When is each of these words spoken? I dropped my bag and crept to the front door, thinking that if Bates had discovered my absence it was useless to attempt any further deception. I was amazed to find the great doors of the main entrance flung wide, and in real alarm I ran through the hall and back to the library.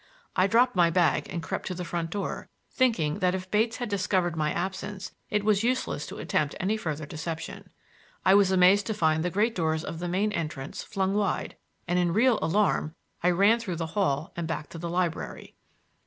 I 0.35 0.47
dropped 0.47 0.75
my 0.75 0.89
bag 0.89 1.27
and 1.29 1.43
crept 1.43 1.67
to 1.67 1.75
the 1.75 1.85
front 1.85 2.09
door, 2.09 2.49
thinking 2.71 3.19
that 3.19 3.35
if 3.35 3.51
Bates 3.51 3.77
had 3.77 3.87
discovered 3.87 4.35
my 4.35 4.51
absence 4.51 5.11
it 5.29 5.43
was 5.45 5.61
useless 5.61 6.07
to 6.07 6.17
attempt 6.17 6.55
any 6.59 6.75
further 6.75 7.05
deception. 7.05 7.69
I 8.25 8.33
was 8.33 8.49
amazed 8.49 8.87
to 8.87 8.95
find 8.95 9.23
the 9.23 9.29
great 9.29 9.53
doors 9.53 9.83
of 9.83 9.99
the 9.99 10.07
main 10.07 10.31
entrance 10.31 10.81
flung 10.81 11.13
wide, 11.13 11.55
and 11.87 11.99
in 11.99 12.13
real 12.13 12.39
alarm 12.41 12.95
I 13.21 13.29
ran 13.29 13.59
through 13.59 13.75
the 13.75 13.93
hall 13.93 14.33
and 14.35 14.47
back 14.47 14.69
to 14.69 14.79
the 14.79 14.89
library. 14.89 15.53